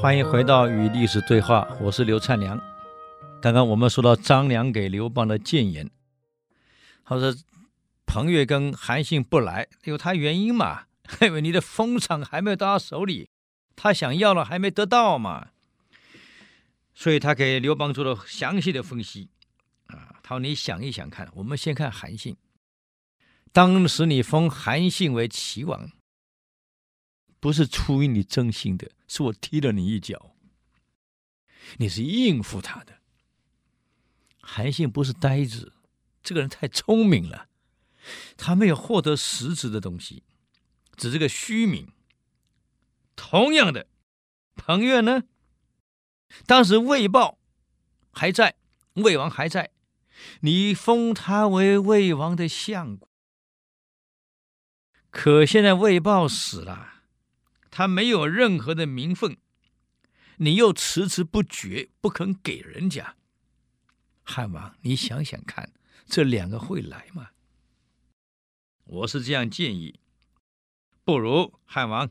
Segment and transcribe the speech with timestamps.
[0.00, 2.58] 欢迎回到与历史对话，我是刘灿良。
[3.42, 5.90] 刚刚我们说到张良给刘邦的谏言，
[7.04, 7.34] 他说
[8.06, 10.84] 彭越跟韩信不来，有他原因嘛？
[11.20, 13.28] 因为你的封赏还没有到他手里，
[13.76, 15.48] 他想要了还没得到嘛。
[16.94, 19.28] 所以他给刘邦做了详细的分析
[19.88, 20.16] 啊。
[20.22, 22.34] 他说你想一想看，我们先看韩信，
[23.52, 25.90] 当时你封韩信为齐王。
[27.40, 30.36] 不是出于你真心的，是我踢了你一脚。
[31.78, 33.00] 你是应付他的。
[34.40, 35.72] 韩信不是呆子，
[36.22, 37.48] 这个人太聪明了，
[38.36, 40.22] 他没有获得实质的东西，
[40.96, 41.92] 只是个虚名。
[43.16, 43.86] 同样的，
[44.56, 45.24] 彭越呢？
[46.46, 47.38] 当时魏豹
[48.10, 48.56] 还在，
[48.94, 49.70] 魏王还在，
[50.40, 53.08] 你封他为魏王的相国，
[55.10, 56.99] 可现在魏豹死了。
[57.70, 59.36] 他没有任何的名分，
[60.38, 63.16] 你又迟迟不决，不肯给人家。
[64.22, 65.72] 汉王，你想想看，
[66.06, 67.30] 这两个会来吗？
[68.84, 70.00] 我是这样建议，
[71.04, 72.10] 不如汉王，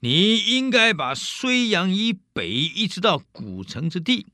[0.00, 4.32] 你应该把睢阳以北一直到古城之地，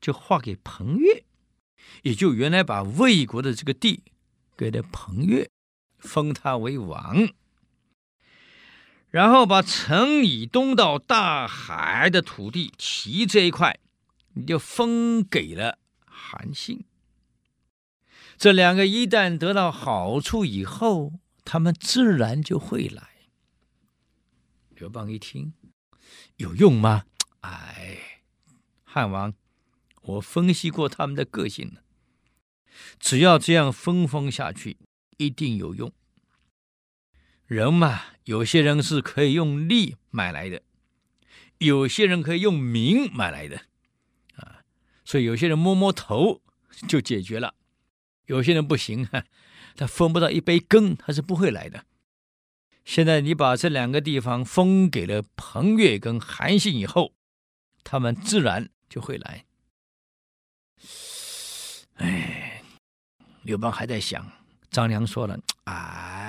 [0.00, 1.24] 就划给彭越，
[2.02, 4.02] 也就原来把魏国的这个地
[4.56, 5.48] 给了彭越，
[5.98, 7.28] 封他为王。
[9.12, 13.78] 然后把城以东到大海的土地，齐这一块，
[14.32, 16.86] 你就封给了韩信。
[18.38, 21.12] 这两个一旦得到好处以后，
[21.44, 23.10] 他们自然就会来。
[24.70, 25.52] 刘邦一听，
[26.38, 27.04] 有用吗？
[27.42, 28.22] 哎，
[28.82, 29.34] 汉王，
[30.00, 31.82] 我分析过他们的个性了，
[32.98, 34.78] 只要这样分封下去，
[35.18, 35.92] 一定有用。
[37.52, 40.62] 人嘛，有些人是可以用利买来的，
[41.58, 43.66] 有些人可以用名买来的，
[44.36, 44.64] 啊，
[45.04, 46.40] 所以有些人摸摸头
[46.88, 47.54] 就解决了，
[48.24, 49.06] 有些人不行，
[49.76, 51.84] 他分不到一杯羹，他是不会来的。
[52.86, 57.12] 现在你把这两个地方封给了彭越跟韩信以后，
[57.84, 59.44] 他们自然就会来。
[61.96, 62.62] 哎，
[63.42, 64.26] 刘邦还在想，
[64.70, 66.21] 张良说了，哎。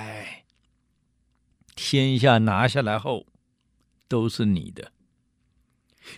[1.74, 3.26] 天下拿下来后，
[4.08, 4.92] 都是你的，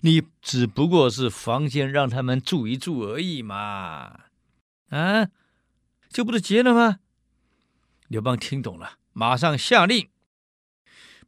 [0.03, 4.25] 你只不过是房间让他们住一住而已嘛，
[4.89, 5.29] 啊，
[6.11, 6.99] 这不是结了吗？
[8.09, 10.09] 刘邦听懂了，马上下令，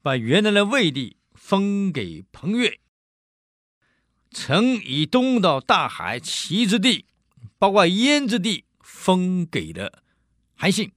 [0.03, 2.79] 把原来的魏地封给彭越，
[4.31, 7.07] 城以东到大海齐之地，
[7.59, 10.03] 包括燕之地，封给了
[10.55, 10.93] 韩信。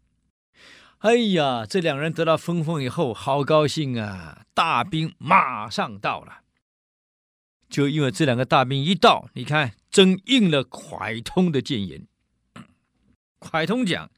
[1.01, 4.45] 哎呀，这两人得到分封以后，好高兴啊！
[4.53, 6.43] 大兵马上到了，
[7.67, 12.05] 就因为这两个大兵一到，你看，真应了蒯通的谏言。
[13.41, 14.11] 蒯通讲，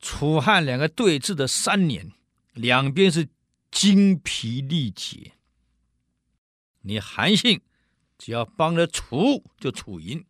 [0.00, 2.10] 楚汉两个对峙的三年，
[2.54, 3.28] 两边是
[3.70, 5.34] 精疲力竭。
[6.80, 7.60] 你韩信
[8.18, 10.24] 只要帮了楚，就楚赢；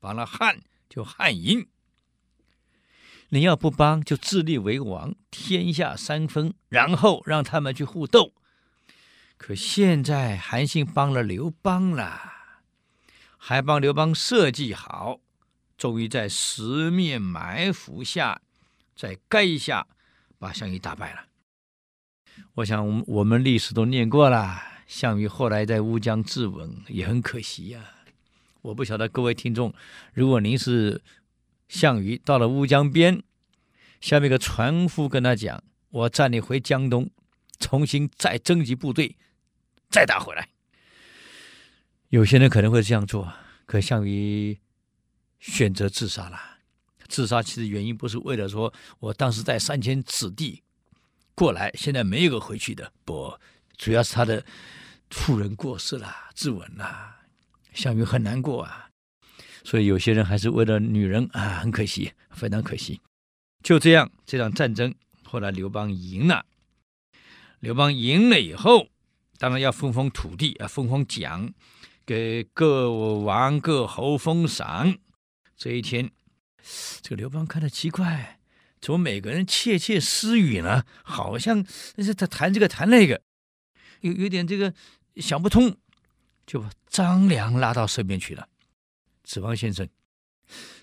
[0.00, 1.68] 帮了汉，就汉赢。
[3.34, 8.34] 你要不帮，就自立为王，天下三分，然后让他们去互斗。
[9.38, 12.20] 可现在韩信帮了刘邦了，
[13.38, 15.20] 还帮刘邦设计好，
[15.78, 18.42] 终于在十面埋伏下，
[18.94, 19.86] 在垓下
[20.38, 21.24] 把项羽打败了。
[22.56, 27.80] 我想，我们历史都念过了，项羽后来在乌江自刎，也很可惜呀、
[28.60, 29.72] 我不晓得各位听众，
[30.12, 31.00] 如果您是。
[31.72, 33.22] 项羽到了乌江边，
[33.98, 37.10] 下面一个船夫跟他讲：“我载你回江东，
[37.60, 39.16] 重新再征集部队，
[39.88, 40.50] 再打回来。”
[42.10, 43.32] 有些人可能会这样做，
[43.64, 44.60] 可项羽
[45.40, 46.38] 选择自杀了。
[47.08, 50.62] 自杀其实原因不是为了说我当时带三千子弟
[51.34, 53.34] 过来，现在没有个回去的，不，
[53.78, 54.44] 主要是他的
[55.08, 57.16] 夫人过世了，自刎了，
[57.72, 58.90] 项羽很难过啊。
[59.64, 63.00] 所以有些人还是为了女人啊，很可惜，非常可惜。
[63.62, 64.94] 就这样，这场战争
[65.24, 66.44] 后来刘邦赢了。
[67.60, 68.88] 刘邦赢了以后，
[69.38, 71.52] 当然要分封土地啊，分封奖，
[72.04, 74.98] 给各王各侯封赏。
[75.56, 76.10] 这一天，
[77.00, 78.40] 这个刘邦看着奇怪，
[78.80, 80.84] 怎么每个人窃窃私语呢？
[81.04, 81.64] 好像
[81.94, 83.22] 那是他谈这个谈那个，
[84.00, 84.74] 有有点这个
[85.16, 85.76] 想不通，
[86.44, 88.48] 就把张良拉到身边去了。
[89.22, 89.88] 子房先生，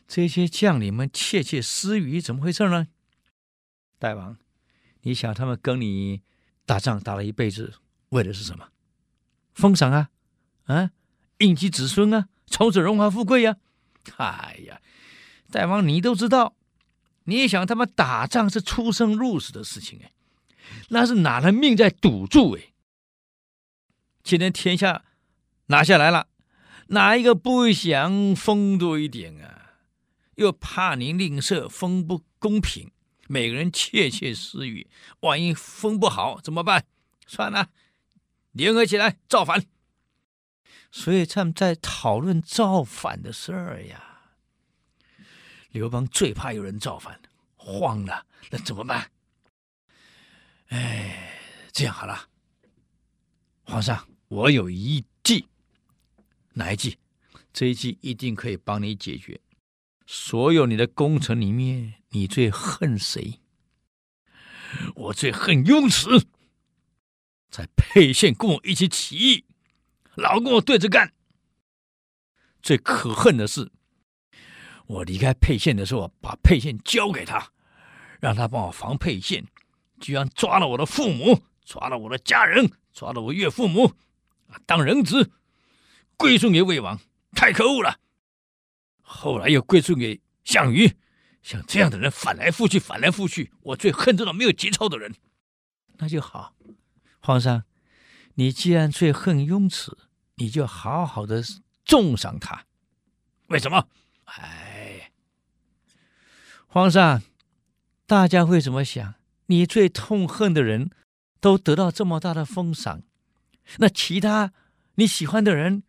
[0.08, 2.88] 这些将领们窃窃私语，怎么回事呢？
[3.98, 4.38] 大王，
[5.02, 6.22] 你想他们跟你
[6.66, 7.74] 打仗打了一辈子，
[8.10, 8.70] 为的是什么？
[9.54, 10.10] 封赏啊，
[10.66, 10.92] 啊，
[11.40, 13.58] 荫及子孙啊，从此荣华富贵呀、
[14.16, 14.26] 啊！
[14.48, 14.82] 哎呀，
[15.52, 16.56] 大王你都知道，
[17.26, 20.14] 你想他们打仗是出生入死的事情哎，
[20.90, 22.74] 那是拿了命在赌注哎。
[24.24, 25.04] 今天天下
[25.66, 26.28] 拿下来了，
[26.92, 29.76] 哪一个不想封多一点啊？
[30.36, 32.92] 又怕您吝啬，封不公平，
[33.28, 34.90] 每个人窃窃私语，
[35.20, 36.86] 万一封不好怎么办？
[37.28, 37.70] 算了。
[38.54, 39.64] 联合起来造反，
[40.92, 44.32] 所以他们在讨论造反的事儿呀。
[45.70, 47.22] 刘邦最怕有人造反，
[47.56, 49.12] 慌了，那怎么办？
[50.70, 51.38] 哎，
[51.72, 52.30] 这样好了，
[53.62, 55.06] 皇上，我有一，
[56.60, 56.98] 哪一计？
[57.54, 59.40] 这一季一定可以帮你解决。
[60.06, 63.40] 所有你的功臣里面，你最恨谁？
[64.94, 66.10] 我最恨雍齿。
[67.50, 69.46] 在沛县跟我一起起义，
[70.16, 71.14] 老跟我对着干。
[72.62, 73.72] 最可恨的是，
[74.86, 77.52] 我离开沛县的时候，把沛县交给他，
[78.20, 79.48] 让他帮我防沛县，
[80.02, 83.94] 居然抓了我的父母，抓了我的家人，抓了我岳父母，
[84.66, 85.32] 当人质，
[86.20, 87.00] 归顺给魏王，
[87.32, 87.98] 太可恶了。
[89.00, 90.98] 后来又归顺给项羽，
[91.42, 95.16] 像这样的人反来覆去，反来覆去，我最恨这种没有节操的人。
[95.98, 96.54] 那就好。
[97.22, 97.64] 皇上，
[98.36, 99.98] 你既然最恨雍齿，
[100.36, 101.42] 你就好好的
[101.86, 102.66] 重赏他。
[103.48, 103.88] 为什么？
[104.26, 105.14] 哎，
[106.68, 107.22] 皇上，
[108.06, 109.16] 大家会怎么想？
[109.46, 110.92] 你最痛恨的人
[111.40, 113.04] 都得到这么大的封赏，
[113.78, 114.52] 那其他
[114.96, 115.84] 你喜欢的人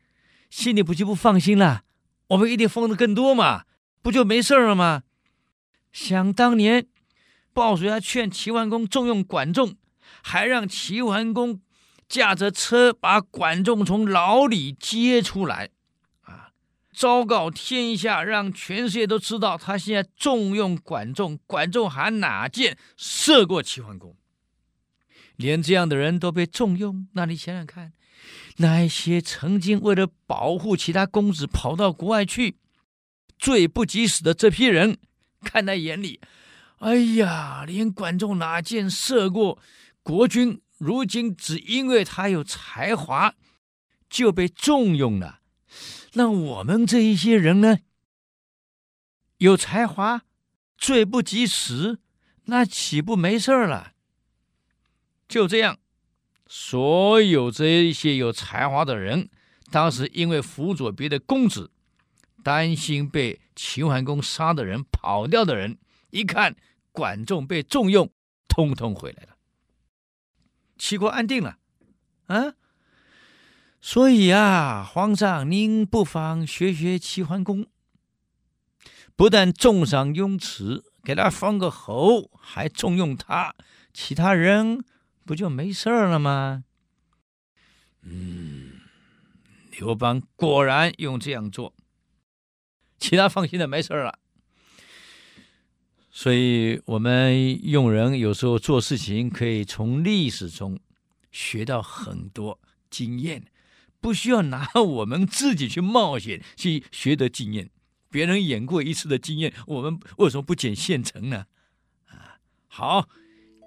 [0.51, 1.85] 心里不就不放心了？
[2.29, 3.65] 我们一定封的更多嘛，
[4.03, 5.05] 不就没事了吗？
[5.91, 6.87] 想当年，
[7.55, 9.77] 鲍叔牙劝齐桓公重用管仲。
[10.23, 11.63] 还让齐桓公
[12.07, 15.71] 驾着车把管仲从牢里接出来，
[16.23, 16.51] 啊，
[16.93, 21.39] 昭告天下，让全世界都知道他现在重用管仲。
[21.47, 24.15] 管仲还哪箭射过齐桓公？
[25.37, 27.93] 连这样的人都被重用，那你想想看，
[28.57, 32.57] 那一些曾经为了保护其他公子跑到国外去，
[33.39, 34.99] 罪不及死的这批人，
[35.41, 36.21] 看在眼里，
[36.79, 39.59] 哎呀，连管仲哪箭射过？
[40.03, 43.35] 国君如今只因为他有才华，
[44.09, 45.41] 就被重用了。
[46.15, 47.79] 那我们这一些人呢？
[49.37, 50.23] 有才华，
[50.77, 51.99] 罪不及时，
[52.45, 53.93] 那岂不没事儿了？
[55.29, 55.79] 就这样，
[56.53, 59.31] 所有这一些有才华的人，
[59.71, 61.71] 当时因为辅佐别的公子，
[62.43, 65.79] 担心被齐桓公杀的人跑掉的人，
[66.11, 66.57] 一看
[66.91, 68.11] 管仲被重用，
[68.49, 69.37] 通通回来了。
[70.77, 71.59] 齐国安定了，
[72.27, 72.55] 啊，
[73.81, 77.69] 所以啊，皇上您不妨学学齐桓公，
[79.15, 83.55] 不但重赏雍齿，给他封个侯，还重用他，
[83.95, 84.85] 其他人
[85.31, 86.65] 不就没事了吗？
[88.03, 88.81] 嗯，
[89.79, 91.73] 刘邦果然用这样做，
[92.99, 94.19] 其他放心的没事了。
[96.11, 100.81] 所以，我们用人有时候做事情，可以从历史中
[101.31, 102.59] 学到很多
[102.91, 103.45] 经验，
[104.01, 107.71] 不需要拿我们自己去冒险去学得经验。
[108.11, 111.47] 别人演过一次的经验，我们为什么不捡现成呢？
[112.09, 113.09] 啊，好，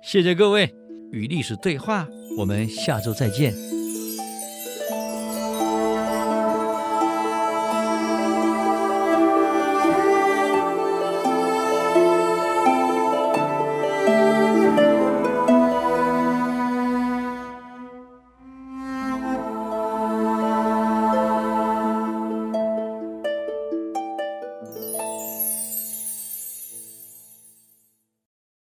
[0.03, 0.75] 谢谢各位，
[1.13, 2.07] 与历史对话，
[2.39, 3.53] 我们下周再见。